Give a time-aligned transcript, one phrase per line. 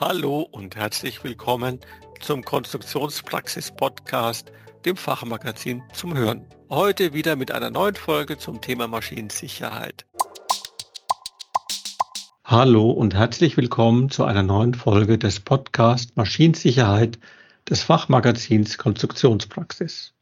[0.00, 1.78] Hallo und herzlich willkommen
[2.20, 4.50] zum Konstruktionspraxis-Podcast,
[4.84, 6.46] dem Fachmagazin zum Hören.
[6.68, 10.06] Heute wieder mit einer neuen Folge zum Thema Maschinensicherheit.
[12.44, 17.18] Hallo und herzlich willkommen zu einer neuen Folge des Podcasts Maschinensicherheit
[17.68, 20.14] des Fachmagazins Konstruktionspraxis.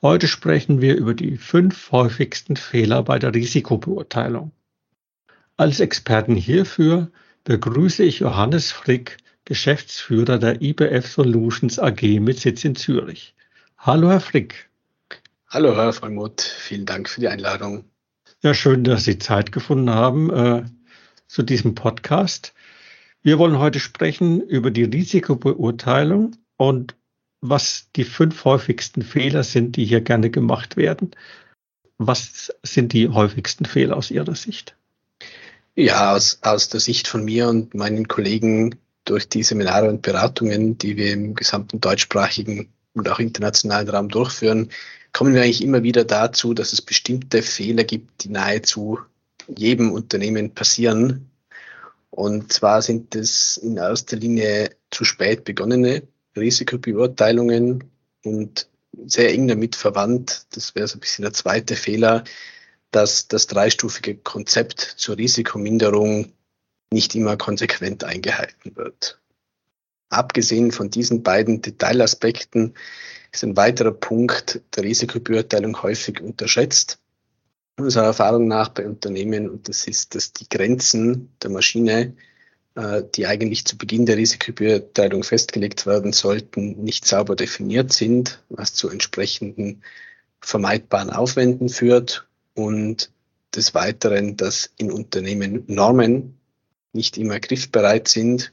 [0.00, 4.52] Heute sprechen wir über die fünf häufigsten Fehler bei der Risikobeurteilung.
[5.56, 7.12] Als Experten hierfür
[7.44, 13.34] begrüße ich Johannes Frick, Geschäftsführer der IBF Solutions AG mit Sitz in Zürich.
[13.78, 14.70] Hallo, Herr Frick.
[15.48, 16.40] Hallo, Herr Vollmuth.
[16.40, 17.84] Vielen Dank für die Einladung.
[18.42, 20.64] Ja, schön, dass Sie Zeit gefunden haben äh,
[21.26, 22.54] zu diesem Podcast.
[23.22, 26.96] Wir wollen heute sprechen über die Risikobeurteilung und
[27.40, 31.10] was die fünf häufigsten Fehler sind, die hier gerne gemacht werden.
[31.98, 34.76] Was sind die häufigsten Fehler aus Ihrer Sicht?
[35.74, 40.76] Ja, aus, aus der Sicht von mir und meinen Kollegen durch die Seminare und Beratungen,
[40.76, 44.70] die wir im gesamten deutschsprachigen und auch internationalen Raum durchführen,
[45.12, 48.98] kommen wir eigentlich immer wieder dazu, dass es bestimmte Fehler gibt, die nahezu
[49.48, 51.30] jedem Unternehmen passieren.
[52.10, 56.02] Und zwar sind es in erster Linie zu spät begonnene
[56.36, 57.84] Risikobeurteilungen
[58.24, 58.68] und
[59.06, 62.24] sehr eng damit verwandt, das wäre so ein bisschen der zweite Fehler,
[62.92, 66.32] dass das dreistufige Konzept zur Risikominderung
[66.92, 69.18] nicht immer konsequent eingehalten wird.
[70.10, 72.74] Abgesehen von diesen beiden Detailaspekten
[73.32, 76.98] ist ein weiterer Punkt der Risikobeurteilung häufig unterschätzt.
[77.78, 82.14] Unserer Erfahrung nach bei Unternehmen, und das ist, dass die Grenzen der Maschine,
[82.74, 88.74] äh, die eigentlich zu Beginn der Risikobeurteilung festgelegt werden sollten, nicht sauber definiert sind, was
[88.74, 89.82] zu entsprechenden
[90.42, 93.10] vermeidbaren Aufwänden führt und
[93.54, 96.38] des Weiteren, dass in Unternehmen Normen
[96.92, 98.52] nicht immer griffbereit sind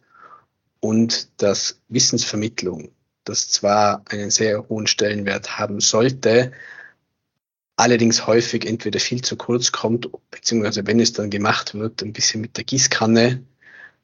[0.79, 2.91] und dass Wissensvermittlung,
[3.23, 6.51] das zwar einen sehr hohen Stellenwert haben sollte,
[7.75, 12.41] allerdings häufig entweder viel zu kurz kommt, beziehungsweise wenn es dann gemacht wird, ein bisschen
[12.41, 13.43] mit der Gießkanne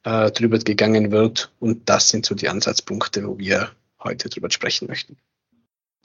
[0.04, 1.52] äh, drüber gegangen wird.
[1.60, 3.72] Und das sind so die Ansatzpunkte, wo wir
[4.02, 5.18] heute drüber sprechen möchten.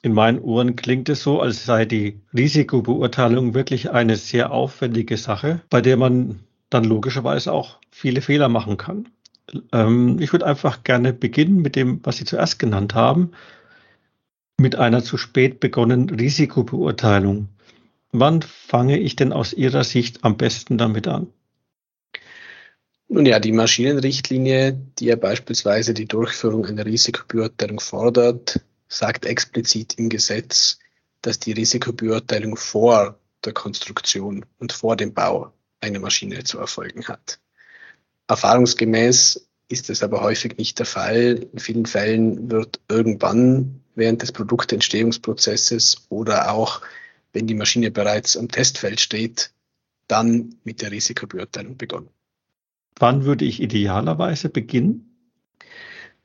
[0.04, 5.62] In meinen Ohren klingt es so, als sei die Risikobeurteilung wirklich eine sehr aufwendige Sache,
[5.70, 6.40] bei der man
[6.72, 9.10] dann logischerweise auch viele Fehler machen kann.
[9.72, 13.32] Ähm, ich würde einfach gerne beginnen mit dem, was Sie zuerst genannt haben,
[14.58, 17.50] mit einer zu spät begonnenen Risikobeurteilung.
[18.12, 21.28] Wann fange ich denn aus Ihrer Sicht am besten damit an?
[23.08, 30.10] Nun ja, die Maschinenrichtlinie, die ja beispielsweise die Durchführung einer Risikobeurteilung fordert, sagt explizit im
[30.10, 30.78] Gesetz,
[31.22, 37.40] dass die Risikobeurteilung vor der Konstruktion und vor dem Bau einer Maschine zu erfolgen hat.
[38.28, 41.48] Erfahrungsgemäß ist es aber häufig nicht der Fall.
[41.54, 46.82] In vielen Fällen wird irgendwann während des Produktentstehungsprozesses oder auch
[47.32, 49.54] wenn die Maschine bereits am Testfeld steht,
[50.08, 52.10] dann mit der Risikobeurteilung begonnen.
[52.98, 55.16] Wann würde ich idealerweise beginnen?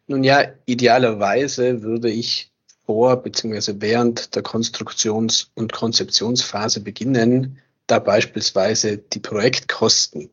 [0.08, 2.52] Nun ja, idealerweise würde ich
[2.86, 3.74] vor bzw.
[3.78, 10.30] während der Konstruktions- und Konzeptionsphase beginnen, da beispielsweise die Projektkosten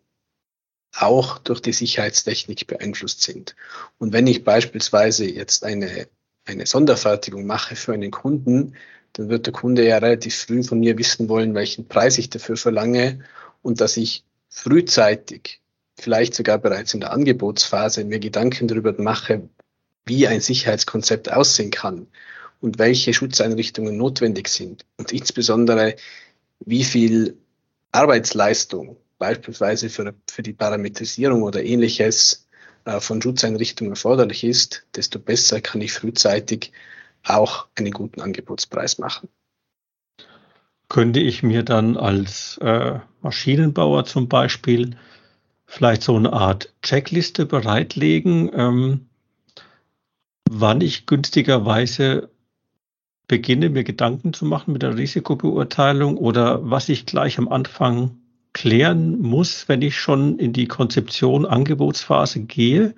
[0.95, 3.55] auch durch die Sicherheitstechnik beeinflusst sind.
[3.97, 6.07] Und wenn ich beispielsweise jetzt eine,
[6.45, 8.75] eine Sonderfertigung mache für einen Kunden,
[9.13, 12.57] dann wird der Kunde ja relativ früh von mir wissen wollen, welchen Preis ich dafür
[12.57, 13.23] verlange
[13.61, 15.61] und dass ich frühzeitig,
[15.99, 19.49] vielleicht sogar bereits in der Angebotsphase, mir Gedanken darüber mache,
[20.05, 22.07] wie ein Sicherheitskonzept aussehen kann
[22.63, 25.97] und welche Schutzeinrichtungen notwendig sind und insbesondere
[26.61, 27.37] wie viel
[27.91, 32.47] Arbeitsleistung beispielsweise für, für die Parametrisierung oder ähnliches
[32.85, 36.71] äh, von Schutzeinrichtungen erforderlich ist, desto besser kann ich frühzeitig
[37.25, 39.27] auch einen guten Angebotspreis machen.
[40.87, 44.95] Könnte ich mir dann als äh, Maschinenbauer zum Beispiel
[45.65, 49.09] vielleicht so eine Art Checkliste bereitlegen, ähm,
[50.49, 52.29] wann ich günstigerweise
[53.27, 58.17] beginne, mir Gedanken zu machen mit der Risikobeurteilung oder was ich gleich am Anfang
[58.53, 62.93] klären muss, wenn ich schon in die Konzeption, Angebotsphase gehe?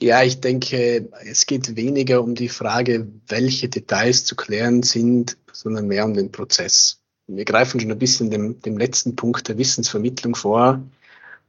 [0.00, 5.86] Ja, ich denke, es geht weniger um die Frage, welche Details zu klären sind, sondern
[5.86, 7.00] mehr um den Prozess.
[7.26, 10.82] Wir greifen schon ein bisschen dem, dem letzten Punkt der Wissensvermittlung vor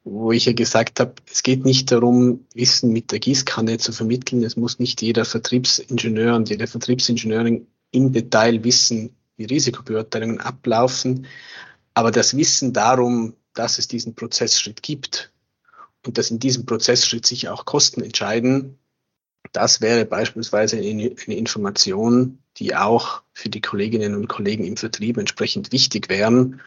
[0.04, 4.44] wo ich ja gesagt habe, es geht nicht darum, Wissen mit der Gießkanne zu vermitteln.
[4.44, 11.28] Es muss nicht jeder Vertriebsingenieur und jede Vertriebsingenieurin im Detail wissen, wie Risikobeurteilungen ablaufen.
[11.94, 15.32] Aber das Wissen darum, dass es diesen Prozessschritt gibt
[16.06, 18.78] und dass in diesem Prozessschritt sich auch Kosten entscheiden,
[19.52, 25.72] das wäre beispielsweise eine, Information, die auch für die Kolleginnen und Kollegen im Vertrieb entsprechend
[25.72, 26.62] wichtig wären.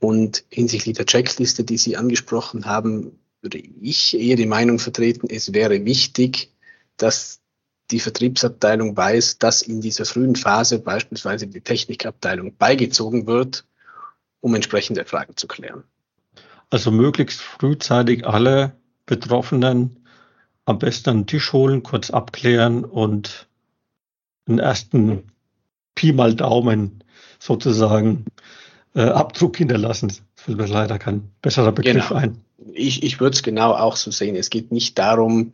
[0.00, 5.52] Und hinsichtlich der Checkliste, die Sie angesprochen haben, würde ich eher die Meinung vertreten, es
[5.52, 6.52] wäre wichtig,
[6.96, 7.40] dass
[7.90, 13.64] die Vertriebsabteilung weiß, dass in dieser frühen Phase beispielsweise die Technikabteilung beigezogen wird,
[14.40, 15.84] um entsprechende Fragen zu klären.
[16.70, 18.76] Also möglichst frühzeitig alle
[19.06, 20.04] Betroffenen
[20.64, 23.48] am besten an den Tisch holen, kurz abklären und
[24.48, 25.30] einen ersten
[25.94, 27.04] Pi mal Daumen
[27.38, 28.24] sozusagen
[28.96, 30.12] äh, Abdruck hinterlassen.
[30.34, 32.20] Fällt mir leider kein besserer Begriff genau.
[32.20, 32.40] ein.
[32.72, 34.36] Ich, ich würde es genau auch so sehen.
[34.36, 35.52] Es geht nicht darum,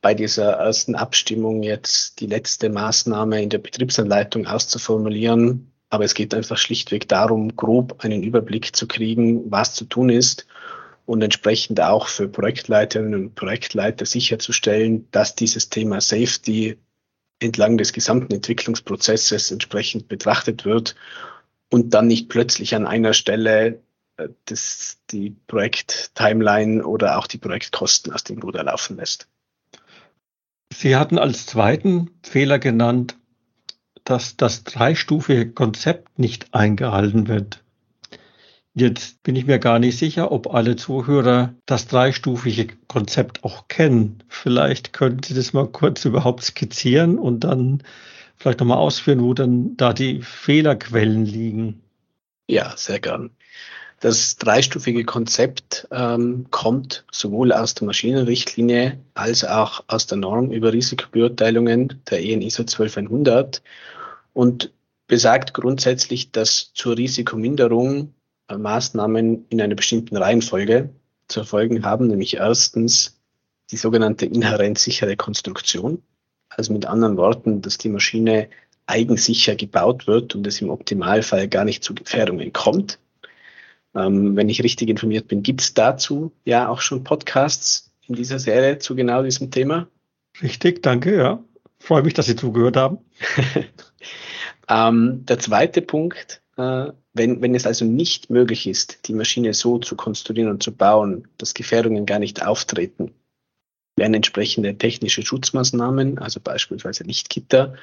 [0.00, 6.34] bei dieser ersten Abstimmung jetzt die letzte Maßnahme in der Betriebsanleitung auszuformulieren, aber es geht
[6.34, 10.46] einfach schlichtweg darum, grob einen Überblick zu kriegen, was zu tun ist
[11.06, 16.78] und entsprechend auch für Projektleiterinnen und Projektleiter sicherzustellen, dass dieses Thema Safety
[17.40, 20.96] entlang des gesamten Entwicklungsprozesses entsprechend betrachtet wird
[21.74, 23.82] und dann nicht plötzlich an einer Stelle
[24.16, 29.26] äh, das, die Projekt-Timeline oder auch die Projektkosten aus dem Ruder laufen lässt.
[30.72, 33.16] Sie hatten als zweiten Fehler genannt,
[34.04, 37.64] dass das dreistufige Konzept nicht eingehalten wird.
[38.72, 44.22] Jetzt bin ich mir gar nicht sicher, ob alle Zuhörer das dreistufige Konzept auch kennen.
[44.28, 47.82] Vielleicht könnten Sie das mal kurz überhaupt skizzieren und dann
[48.36, 51.82] vielleicht nochmal ausführen, wo dann da die Fehlerquellen liegen.
[52.46, 53.30] Ja, sehr gern.
[54.00, 60.74] Das dreistufige Konzept ähm, kommt sowohl aus der Maschinenrichtlinie als auch aus der Norm über
[60.74, 63.62] Risikobeurteilungen der EN ISO 12100
[64.34, 64.72] und
[65.06, 68.12] besagt grundsätzlich, dass zur Risikominderung
[68.48, 70.90] äh, Maßnahmen in einer bestimmten Reihenfolge
[71.28, 73.18] zu erfolgen haben, nämlich erstens
[73.70, 76.02] die sogenannte inhärent sichere Konstruktion,
[76.56, 78.48] also mit anderen Worten, dass die Maschine
[78.86, 82.98] eigensicher gebaut wird und es im Optimalfall gar nicht zu Gefährdungen kommt.
[83.94, 88.38] Ähm, wenn ich richtig informiert bin, gibt es dazu ja auch schon Podcasts in dieser
[88.38, 89.88] Serie zu genau diesem Thema.
[90.42, 91.42] Richtig, danke, ja.
[91.78, 92.98] Freue mich, dass Sie zugehört haben.
[94.68, 99.78] ähm, der zweite Punkt äh, wenn, wenn es also nicht möglich ist, die Maschine so
[99.78, 103.12] zu konstruieren und zu bauen, dass Gefährdungen gar nicht auftreten,
[103.96, 107.74] werden entsprechende technische Schutzmaßnahmen, also beispielsweise Lichtgitter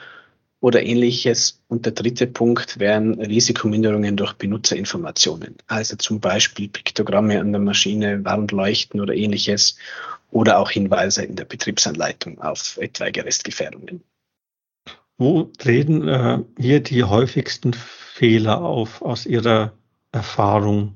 [0.59, 1.61] oder ähnliches.
[1.67, 8.23] Und der dritte Punkt wären Risikominderungen durch Benutzerinformationen, also zum Beispiel Piktogramme an der Maschine,
[8.23, 9.77] Warnleuchten oder ähnliches
[10.31, 14.03] oder auch Hinweise in der Betriebsanleitung auf etwaige Restgefährdungen.
[15.17, 19.73] Wo treten äh, hier die häufigsten Fehler auf aus Ihrer
[20.11, 20.95] Erfahrung?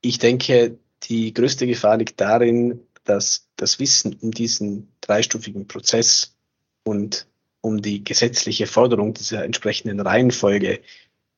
[0.00, 6.36] Ich denke, die größte Gefahr liegt darin, dass das Wissen um diesen dreistufigen Prozess
[6.84, 7.26] und
[7.60, 10.80] um die gesetzliche Forderung dieser entsprechenden Reihenfolge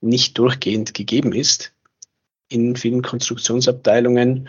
[0.00, 1.72] nicht durchgehend gegeben ist
[2.48, 4.48] in vielen Konstruktionsabteilungen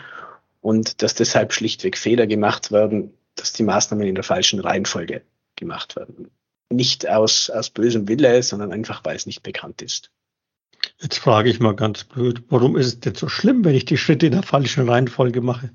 [0.60, 5.22] und dass deshalb schlichtweg Fehler gemacht werden, dass die Maßnahmen in der falschen Reihenfolge
[5.56, 6.30] gemacht werden
[6.72, 10.10] nicht aus, aus bösem Wille, sondern einfach, weil es nicht bekannt ist.
[11.00, 13.96] Jetzt frage ich mal ganz blöd, warum ist es denn so schlimm, wenn ich die
[13.96, 15.70] Schritte in der falschen Reihenfolge mache?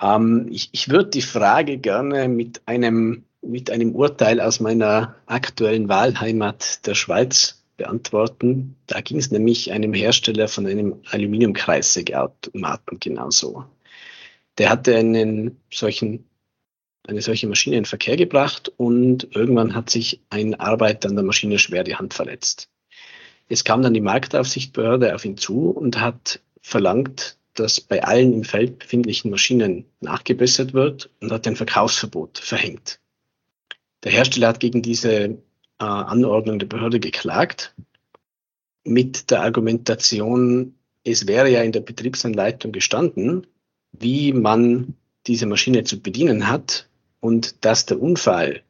[0.00, 5.88] Ähm, ich, ich würde die Frage gerne mit einem, mit einem Urteil aus meiner aktuellen
[5.88, 8.76] Wahlheimat der Schweiz beantworten.
[8.86, 13.64] Da ging es nämlich einem Hersteller von einem Aluminiumkreissägeautomaten genauso.
[14.58, 16.24] Der hatte einen solchen
[17.06, 21.58] eine solche Maschine in Verkehr gebracht und irgendwann hat sich ein Arbeiter an der Maschine
[21.58, 22.68] schwer die Hand verletzt.
[23.48, 28.44] Es kam dann die Marktaufsichtbehörde auf ihn zu und hat verlangt, dass bei allen im
[28.44, 33.00] Feld befindlichen Maschinen nachgebessert wird und hat ein Verkaufsverbot verhängt.
[34.04, 35.38] Der Hersteller hat gegen diese äh,
[35.78, 37.74] Anordnung der Behörde geklagt
[38.84, 40.74] mit der Argumentation,
[41.04, 43.46] es wäre ja in der Betriebsanleitung gestanden,
[43.92, 44.94] wie man
[45.26, 46.88] diese Maschine zu bedienen hat
[47.20, 48.62] und dass der Unfall,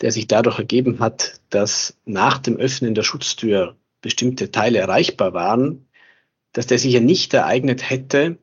[0.00, 5.83] der sich dadurch ergeben hat, dass nach dem Öffnen der Schutztür bestimmte Teile erreichbar waren,
[6.54, 8.38] dass der sich ja nicht ereignet hätte,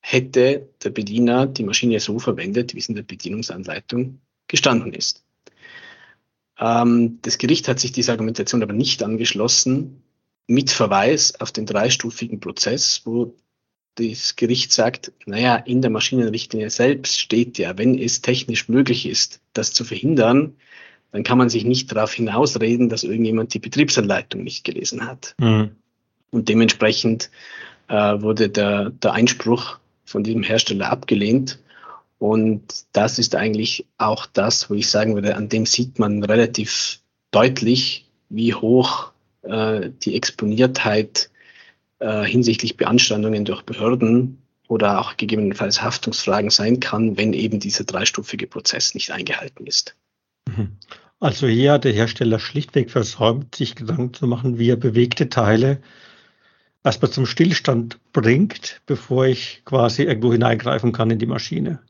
[0.00, 5.24] hätte der Bediener die Maschine so verwendet, wie es in der Bedienungsanleitung gestanden ist.
[6.58, 10.02] Ähm, das Gericht hat sich dieser Argumentation aber nicht angeschlossen,
[10.46, 13.34] mit Verweis auf den dreistufigen Prozess, wo
[13.94, 19.40] das Gericht sagt, naja, in der Maschinenrichtlinie selbst steht ja, wenn es technisch möglich ist,
[19.54, 20.56] das zu verhindern,
[21.12, 25.34] dann kann man sich nicht darauf hinausreden, dass irgendjemand die Betriebsanleitung nicht gelesen hat.
[25.38, 25.76] Mhm.
[26.34, 27.30] Und dementsprechend
[27.86, 31.60] äh, wurde der, der Einspruch von diesem Hersteller abgelehnt.
[32.18, 32.62] Und
[32.92, 36.98] das ist eigentlich auch das, wo ich sagen würde, an dem sieht man relativ
[37.30, 39.12] deutlich, wie hoch
[39.42, 41.30] äh, die Exponiertheit
[42.00, 48.48] äh, hinsichtlich Beanstandungen durch Behörden oder auch gegebenenfalls Haftungsfragen sein kann, wenn eben dieser dreistufige
[48.48, 49.94] Prozess nicht eingehalten ist.
[50.48, 50.78] Mhm.
[51.20, 55.78] Also hier hat der Hersteller schlichtweg versäumt, sich Gedanken zu machen, wie er bewegte Teile
[56.84, 61.80] erstmal zum Stillstand bringt, bevor ich quasi irgendwo hineingreifen kann in die Maschine.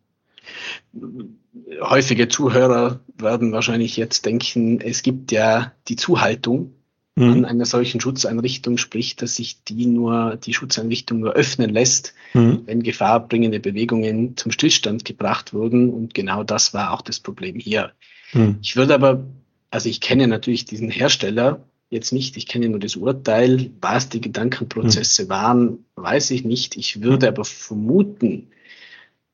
[1.81, 6.73] Häufige Zuhörer werden wahrscheinlich jetzt denken, es gibt ja die Zuhaltung
[7.17, 7.33] mhm.
[7.33, 12.63] an einer solchen Schutzeinrichtung, sprich, dass sich die nur, die Schutzeinrichtung nur öffnen lässt, mhm.
[12.67, 15.91] wenn gefahrbringende Bewegungen zum Stillstand gebracht wurden.
[15.91, 17.93] Und genau das war auch das Problem hier.
[18.33, 18.59] Mhm.
[18.63, 19.25] Ich würde aber,
[19.71, 24.21] also ich kenne natürlich diesen Hersteller jetzt nicht, ich kenne nur das Urteil, was die
[24.21, 25.29] Gedankenprozesse mhm.
[25.29, 26.77] waren, weiß ich nicht.
[26.77, 28.49] Ich würde aber vermuten,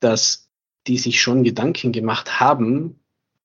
[0.00, 0.48] dass
[0.86, 2.98] die sich schon Gedanken gemacht haben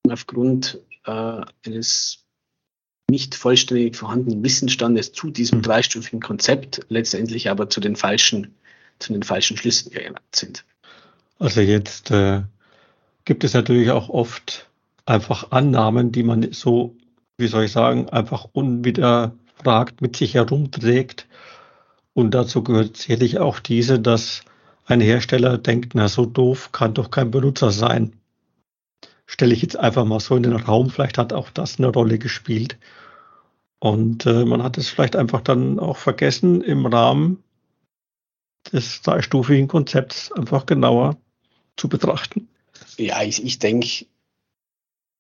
[0.09, 2.25] aufgrund äh, eines
[3.09, 5.63] nicht vollständig vorhandenen Wissensstandes zu diesem hm.
[5.63, 8.55] dreistufigen Konzept, letztendlich aber zu den falschen,
[8.99, 10.65] zu den falschen Schlüssen gelangt sind.
[11.37, 12.41] Also jetzt äh,
[13.25, 14.69] gibt es natürlich auch oft
[15.05, 16.95] einfach Annahmen, die man so,
[17.37, 21.27] wie soll ich sagen, einfach unwiderfragt mit sich herumträgt.
[22.13, 24.41] Und dazu gehört sicherlich auch diese, dass
[24.85, 28.13] ein Hersteller denkt, na so doof kann doch kein Benutzer sein
[29.25, 30.89] stelle ich jetzt einfach mal so in den Raum.
[30.89, 32.77] Vielleicht hat auch das eine Rolle gespielt.
[33.79, 37.43] Und äh, man hat es vielleicht einfach dann auch vergessen, im Rahmen
[38.71, 41.17] des dreistufigen Konzepts einfach genauer
[41.77, 42.47] zu betrachten.
[42.97, 44.05] Ja, ich, ich denke,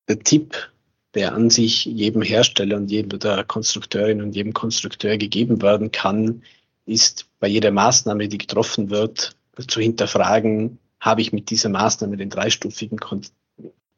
[0.07, 0.71] der Tipp,
[1.15, 6.43] der an sich jedem Hersteller und jeder Konstrukteurin und jedem Konstrukteur gegeben werden kann,
[6.85, 9.35] ist bei jeder Maßnahme, die getroffen wird,
[9.67, 12.99] zu hinterfragen, habe ich mit dieser Maßnahme den dreistufigen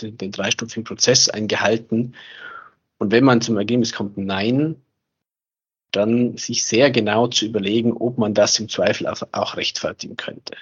[0.02, 2.16] den, den dreistufigen Prozess eingehalten.
[3.00, 4.76] Und wenn man zum Ergebnis kommt, nein,
[5.92, 10.56] dann sich sehr genau zu überlegen, ob man das im Zweifel auch rechtfertigen könnte.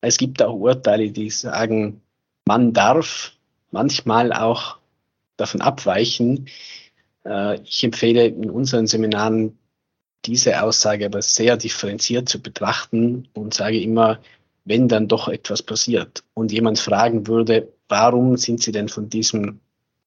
[0.00, 2.02] Es gibt auch Urteile, die sagen,
[2.44, 3.32] man darf
[3.70, 4.77] manchmal auch
[5.38, 6.50] davon abweichen.
[7.24, 9.58] Äh, ich empfehle in unseren Seminaren
[10.26, 14.20] diese Aussage aber sehr differenziert zu betrachten und sage immer,
[14.64, 19.60] wenn dann doch etwas passiert und jemand fragen würde, warum sind Sie denn von diesem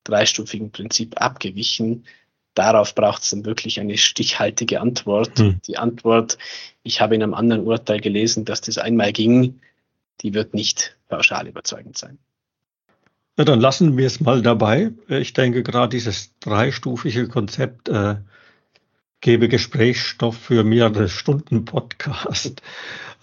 [0.04, 2.06] dreistufigen Prinzip abgewichen?
[2.54, 5.40] Darauf braucht es dann wirklich eine stichhaltige Antwort.
[5.40, 5.62] Hm.
[5.66, 6.38] Die Antwort,
[6.84, 9.62] ich habe in einem anderen Urteil gelesen, dass das einmal ging,
[10.22, 12.20] die wird nicht pauschal überzeugend sein.
[13.38, 14.92] Ja, dann lassen wir es mal dabei.
[15.08, 18.18] Ich denke, gerade dieses dreistufige Konzept äh,
[19.22, 22.62] gebe Gesprächsstoff für mehrere Stunden Podcast.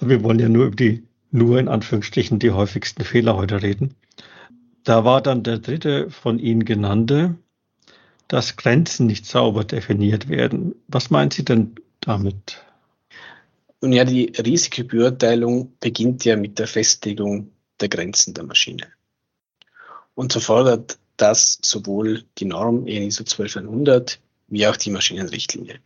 [0.00, 3.94] Wir wollen ja nur über die, nur in Anführungsstrichen, die häufigsten Fehler heute reden.
[4.84, 7.36] Da war dann der dritte von Ihnen genannte,
[8.28, 10.74] dass Grenzen nicht sauber definiert werden.
[10.86, 12.64] Was meint Sie denn damit?
[13.82, 17.50] Nun ja, die Risikobeurteilung beginnt ja mit der Festlegung
[17.80, 18.86] der Grenzen der Maschine.
[20.18, 25.78] Und so fordert das sowohl die Norm ENISO 12100 wie auch die Maschinenrichtlinie.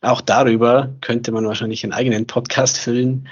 [0.00, 3.28] Auch darüber könnte man wahrscheinlich einen eigenen Podcast füllen.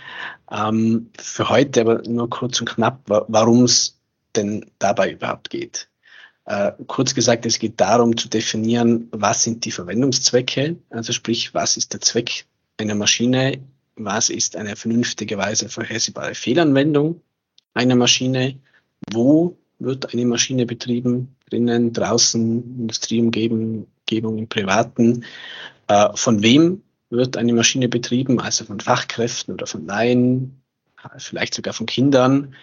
[0.51, 3.99] Ähm, für heute aber nur kurz und knapp, warum es
[4.35, 5.89] denn dabei überhaupt geht.
[6.45, 11.79] Äh, kurz gesagt, es geht darum zu definieren, was sind die Verwendungszwecke, also sprich, was
[11.79, 12.45] ist der Zweck
[12.79, 13.65] einer Maschine,
[13.95, 17.23] was ist eine vernünftigerweise vorhersehbare Fehlanwendung
[17.73, 18.59] einer Maschine,
[19.11, 25.25] wo wird eine Maschine betrieben, drinnen, draußen, Industrieumgebung, im Privaten,
[25.89, 30.63] äh, von wem wird eine Maschine betrieben, also von Fachkräften oder von Laien,
[31.19, 32.55] vielleicht sogar von Kindern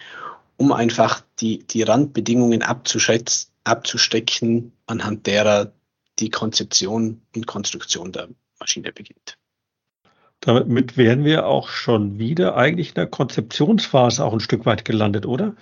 [0.56, 5.72] um einfach die, die Randbedingungen abzuschätzen, abzustecken, anhand derer
[6.18, 8.28] die Konzeption und Konstruktion der
[8.60, 9.36] Maschine beginnt.
[10.40, 15.26] Damit wären wir auch schon wieder eigentlich in der Konzeptionsphase auch ein Stück weit gelandet,
[15.26, 15.56] oder?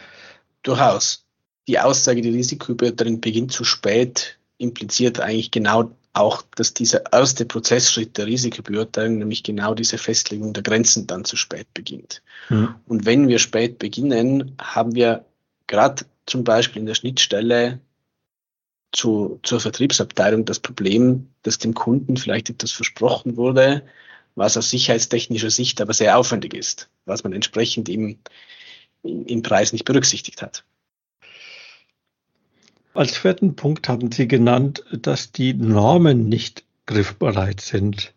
[0.62, 1.21] Durchaus.
[1.68, 8.18] Die Aussage, die Risikoübertragung beginnt zu spät, impliziert eigentlich genau auch, dass dieser erste Prozessschritt
[8.18, 12.22] der Risikobeurteilung, nämlich genau diese Festlegung der Grenzen, dann zu spät beginnt.
[12.50, 12.74] Mhm.
[12.86, 15.24] Und wenn wir spät beginnen, haben wir
[15.66, 17.80] gerade zum Beispiel in der Schnittstelle
[18.92, 23.82] zu, zur Vertriebsabteilung das Problem, dass dem Kunden vielleicht etwas versprochen wurde,
[24.34, 28.18] was aus sicherheitstechnischer Sicht aber sehr aufwendig ist, was man entsprechend im,
[29.02, 30.64] im Preis nicht berücksichtigt hat.
[32.94, 38.12] Als vierten Punkt haben Sie genannt, dass die Normen nicht griffbereit sind.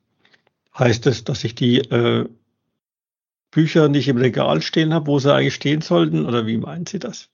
[0.77, 2.27] Heißt es, dass ich die äh,
[3.51, 6.25] Bücher nicht im Regal stehen habe, wo sie eigentlich stehen sollten?
[6.25, 7.29] Oder wie meinen Sie das?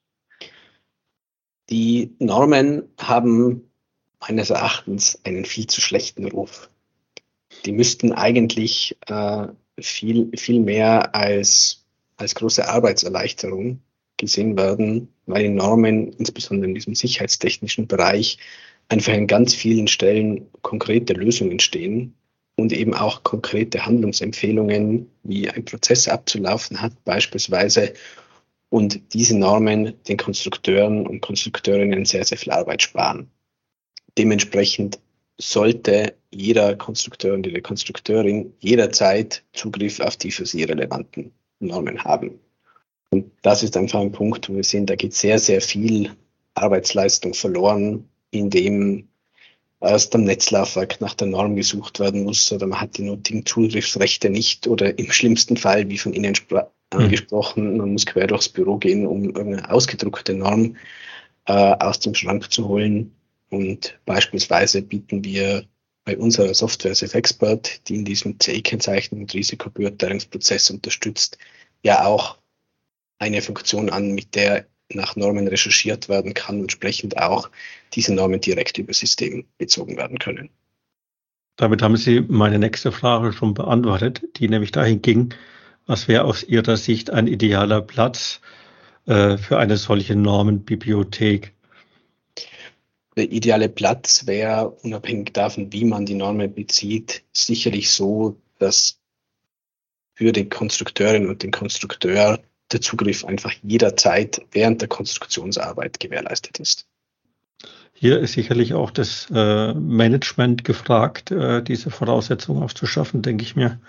[1.71, 3.71] Die Normen haben
[4.19, 6.69] meines Erachtens einen viel zu schlechten Ruf.
[7.65, 9.48] Die müssten eigentlich äh,
[9.79, 11.86] viel, viel mehr als,
[12.17, 13.81] als große Arbeitserleichterung
[14.21, 18.37] gesehen werden, weil die Normen, insbesondere in diesem sicherheitstechnischen Bereich,
[18.87, 22.13] einfach an ganz vielen Stellen konkrete Lösungen stehen
[22.55, 27.93] und eben auch konkrete Handlungsempfehlungen, wie ein Prozess abzulaufen hat, beispielsweise.
[28.69, 33.29] Und diese Normen den Konstrukteuren und Konstrukteurinnen sehr, sehr viel Arbeit sparen.
[34.17, 34.99] Dementsprechend
[35.39, 42.39] sollte jeder Konstrukteur und jede Konstrukteurin jederzeit Zugriff auf die für sie relevanten Normen haben.
[43.12, 46.12] Und das ist einfach ein Punkt, wo wir sehen, da geht sehr, sehr viel
[46.53, 49.10] Arbeitsleistung verloren, indem
[49.82, 54.30] erst am Netzlaufwerk nach der Norm gesucht werden muss oder man hat die nötigen Zugriffsrechte
[54.30, 56.62] nicht oder im schlimmsten Fall, wie von Ihnen hm.
[56.91, 60.77] angesprochen, man muss quer durchs Büro gehen, um eine ausgedruckte Norm
[61.48, 63.13] äh, aus dem Schrank zu holen.
[63.50, 65.65] Und beispielsweise bieten wir
[66.06, 71.38] bei unserer Software Safe Expert, die in diesem CE-Kennzeichnung und Risikobeurteilungsprozess unterstützt,
[71.84, 72.38] ja auch
[73.21, 77.49] eine Funktion an, mit der nach Normen recherchiert werden kann und entsprechend auch
[77.93, 80.49] diese Normen direkt über System bezogen werden können.
[81.55, 85.33] Damit haben Sie meine nächste Frage schon beantwortet, die nämlich dahin ging,
[85.85, 88.41] was wäre aus Ihrer Sicht ein idealer Platz
[89.05, 91.53] äh, für eine solche Normenbibliothek?
[93.15, 98.99] Der ideale Platz wäre, unabhängig davon, wie man die Normen bezieht, sicherlich so, dass
[100.15, 102.39] für die Konstrukteurin und den Konstrukteur
[102.71, 106.87] der Zugriff einfach jederzeit während der Konstruktionsarbeit gewährleistet ist.
[107.93, 113.79] Hier ist sicherlich auch das äh, Management gefragt, äh, diese Voraussetzungen aufzuschaffen, denke ich mir.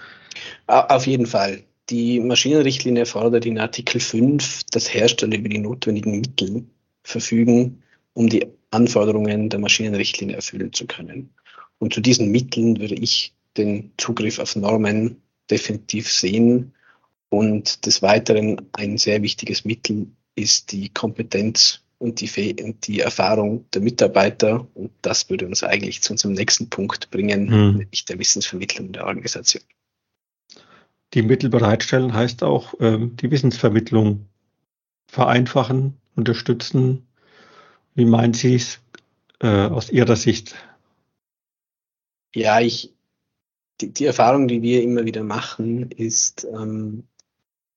[0.67, 1.63] Auf jeden Fall.
[1.89, 6.65] Die Maschinenrichtlinie fordert in Artikel 5, dass Hersteller über die notwendigen Mittel
[7.03, 11.31] verfügen, um die Anforderungen der Maschinenrichtlinie erfüllen zu können.
[11.79, 16.73] Und zu diesen Mitteln würde ich den Zugriff auf Normen definitiv sehen
[17.33, 23.65] und des Weiteren ein sehr wichtiges Mittel ist die Kompetenz und die, und die Erfahrung
[23.71, 24.67] der Mitarbeiter.
[24.75, 27.77] Und das würde uns eigentlich zu unserem nächsten Punkt bringen, hm.
[27.79, 29.63] nämlich der Wissensvermittlung der Organisation.
[31.15, 34.27] Die Mittel bereitstellen heißt auch ähm, die Wissensvermittlung
[35.07, 37.07] vereinfachen, unterstützen.
[37.95, 38.79] Wie meinen Sie es
[39.41, 40.55] äh, aus Ihrer Sicht?
[42.35, 42.93] Ja, ich,
[43.81, 47.05] die, die Erfahrung, die wir immer wieder machen, ist, ähm,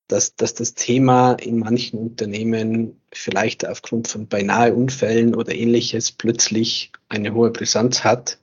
[0.07, 6.91] dass, dass das Thema in manchen Unternehmen vielleicht aufgrund von beinahe Unfällen oder ähnliches plötzlich
[7.09, 8.39] eine hohe Brisanz hat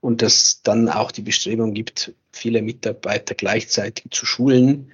[0.00, 4.92] und dass dann auch die Bestrebung gibt, viele Mitarbeiter gleichzeitig zu schulen.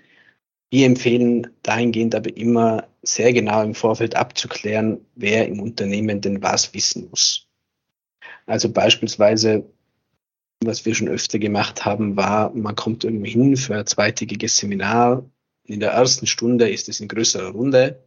[0.70, 6.72] Wir empfehlen dahingehend aber immer sehr genau im Vorfeld abzuklären, wer im Unternehmen denn was
[6.74, 7.46] wissen muss.
[8.46, 9.64] Also beispielsweise,
[10.60, 15.24] was wir schon öfter gemacht haben, war, man kommt irgendwo hin für ein zweitägiges Seminar,
[15.64, 18.02] in der ersten Stunde ist es in größerer Runde,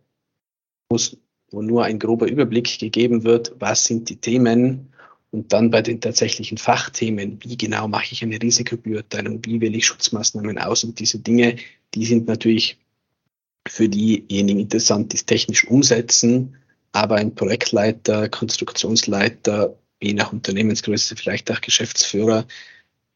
[0.89, 4.93] wo nur ein grober Überblick gegeben wird, was sind die Themen
[5.31, 9.85] und dann bei den tatsächlichen Fachthemen, wie genau mache ich eine Risikobeurteilung, wie wähle ich
[9.85, 11.57] Schutzmaßnahmen aus und diese Dinge,
[11.93, 12.77] die sind natürlich
[13.67, 16.57] für diejenigen interessant, die es technisch umsetzen,
[16.91, 22.45] aber ein Projektleiter, Konstruktionsleiter, je nach Unternehmensgröße vielleicht auch Geschäftsführer,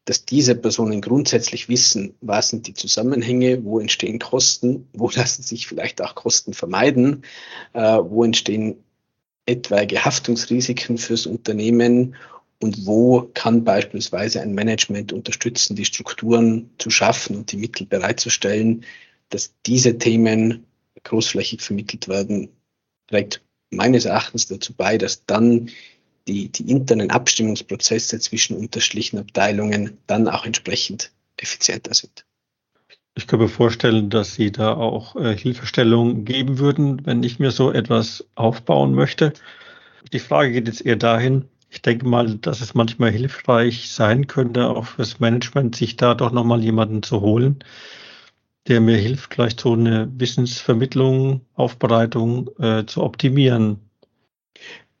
[0.04, 5.66] dass diese Personen grundsätzlich wissen, was sind die Zusammenhänge, wo entstehen Kosten, wo lassen sich
[5.66, 7.22] vielleicht auch Kosten vermeiden,
[7.72, 8.82] äh, wo entstehen
[9.46, 12.14] etwaige Haftungsrisiken fürs Unternehmen
[12.60, 18.84] und wo kann beispielsweise ein Management unterstützen, die Strukturen zu schaffen und die Mittel bereitzustellen,
[19.30, 20.66] dass diese Themen
[21.04, 22.50] großflächig vermittelt werden,
[23.06, 25.70] trägt meines Erachtens dazu bei, dass dann
[26.28, 32.24] die, die internen Abstimmungsprozesse zwischen unterschiedlichen Abteilungen dann auch entsprechend effizienter sind.
[33.16, 37.50] Ich kann mir vorstellen, dass Sie da auch äh, Hilfestellung geben würden, wenn ich mir
[37.50, 39.32] so etwas aufbauen möchte.
[40.12, 44.68] Die Frage geht jetzt eher dahin, ich denke mal, dass es manchmal hilfreich sein könnte,
[44.68, 47.62] auch fürs Management, sich da doch nochmal jemanden zu holen,
[48.66, 53.89] der mir hilft, vielleicht so eine Wissensvermittlung, Aufbereitung äh, zu optimieren.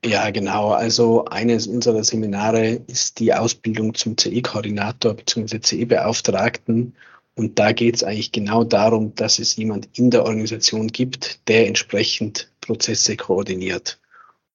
[0.04, 0.70] Ja, genau.
[0.70, 5.60] Also eines unserer Seminare ist die Ausbildung zum CE-Koordinator bzw.
[5.60, 6.94] CE-Beauftragten.
[7.34, 11.66] Und da geht es eigentlich genau darum, dass es jemand in der Organisation gibt, der
[11.66, 14.00] entsprechend Prozesse koordiniert.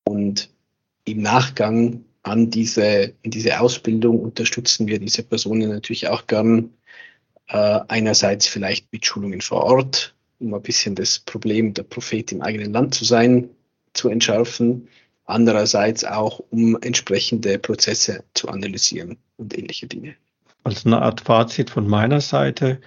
[0.03, 0.49] Und
[1.05, 6.71] im Nachgang an diese, in diese Ausbildung unterstützen wir diese Personen natürlich auch gern
[7.47, 12.41] Äh, einerseits vielleicht mit Schulungen vor Ort, um ein bisschen das Problem der Prophet im
[12.41, 13.49] eigenen Land zu sein,
[13.93, 14.87] zu entschärfen.
[15.25, 20.15] Andererseits auch, um entsprechende Prozesse zu analysieren und ähnliche Dinge.
[20.63, 22.79] Als eine Art Fazit von meiner Seite,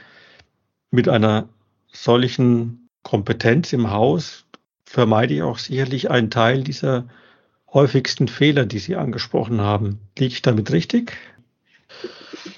[0.90, 1.48] mit einer
[1.92, 4.44] solchen Kompetenz im Haus
[4.84, 7.08] vermeide ich auch sicherlich einen Teil dieser
[7.72, 10.00] häufigsten Fehler, die Sie angesprochen haben.
[10.18, 11.12] Liege ich damit richtig?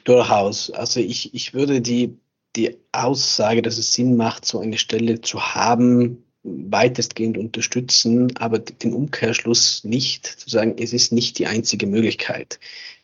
[0.04, 0.70] Durchaus.
[0.70, 2.18] Also ich, ich würde die,
[2.56, 8.94] die Aussage, dass es Sinn macht, so eine Stelle zu haben, weitestgehend unterstützen, aber den
[8.94, 12.58] Umkehrschluss nicht zu sagen, es ist nicht die einzige Möglichkeit.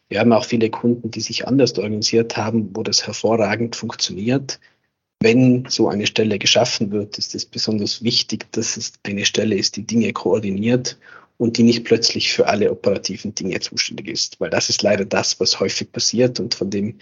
[0.09, 4.61] Wir haben auch viele Kunden, die sich anders organisiert haben, wo das hervorragend funktioniert.
[5.21, 9.77] Wenn so eine Stelle geschaffen wird, ist es besonders wichtig, dass es eine Stelle ist,
[9.77, 10.99] die Dinge koordiniert
[11.39, 14.41] und die nicht plötzlich für alle operativen Dinge zuständig ist.
[14.41, 16.99] Weil das ist leider das, was häufig passiert und von dem